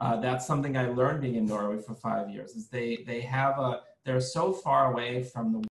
uh, 0.00 0.16
that's 0.20 0.46
something 0.46 0.76
I 0.76 0.88
learned 0.88 1.20
being 1.20 1.34
in 1.36 1.46
Norway 1.46 1.80
for 1.80 1.94
five 1.94 2.30
years. 2.30 2.52
Is 2.52 2.68
they 2.68 3.04
they 3.06 3.20
have 3.22 3.58
a 3.58 3.80
they're 4.04 4.20
so 4.20 4.52
far 4.52 4.92
away 4.92 5.22
from 5.22 5.52
the 5.52 5.67